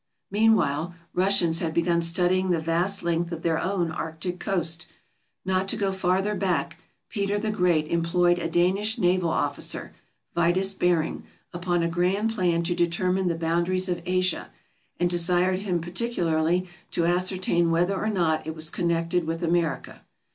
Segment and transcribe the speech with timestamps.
[0.31, 4.87] Meanwhile Russians had begun studying the vast length of their own arctic coast.
[5.45, 6.77] Not to go farther back,
[7.07, 9.93] Peter the Great employed a Danish naval officer,
[10.33, 14.49] Vitus Bering, upon a grand plan to determine the boundaries of Asia,
[14.99, 20.01] and desired him particularly to ascertain whether or not it was connected with America.